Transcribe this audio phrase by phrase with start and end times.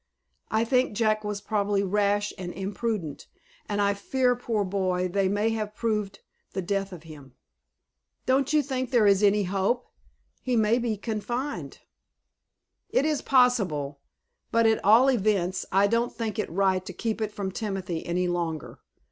[0.49, 3.27] "I think Jack was probably rash and imprudent,
[3.69, 6.21] and I fear, poor boy, they may have proved
[6.53, 7.35] the death of him."
[8.25, 9.85] "Don't you think there is any hope?
[10.41, 11.81] He may be confined."
[12.89, 13.99] "It is possible;
[14.51, 18.27] but, at all events, I don't think it right to keep it from Timothy any
[18.27, 18.79] longer.